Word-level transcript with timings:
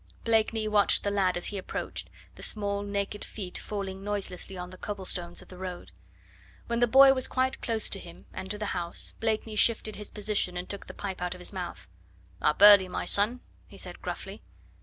Blakeney 0.23 0.67
watched 0.67 1.03
the 1.03 1.11
lad 1.11 1.37
as 1.37 1.45
he 1.49 1.59
approached, 1.59 2.09
the 2.33 2.41
small, 2.41 2.81
naked 2.81 3.23
feet 3.23 3.59
falling 3.59 4.03
noiselessly 4.03 4.57
on 4.57 4.71
the 4.71 4.77
cobblestones 4.79 5.43
of 5.43 5.47
the 5.49 5.59
road. 5.59 5.91
When 6.65 6.79
the 6.79 6.87
boy 6.87 7.13
was 7.13 7.27
quite 7.27 7.61
close 7.61 7.87
to 7.91 7.99
him 7.99 8.25
and 8.33 8.49
to 8.49 8.57
the 8.57 8.73
house, 8.73 9.13
Blakeney 9.19 9.57
shifted 9.57 9.97
his 9.97 10.09
position 10.09 10.57
and 10.57 10.67
took 10.67 10.87
the 10.87 10.95
pipe 10.95 11.21
out 11.21 11.35
of 11.35 11.39
his 11.39 11.53
mouth. 11.53 11.87
"Up 12.41 12.57
early, 12.63 12.87
my 12.87 13.05
son!" 13.05 13.41
he 13.67 13.77
said 13.77 14.01
gruffly. 14.01 14.41